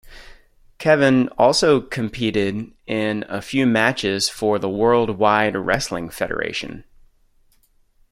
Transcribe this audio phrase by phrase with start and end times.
[0.79, 6.83] Kevin also competed in a few matches for the World Wide Wrestling Federation.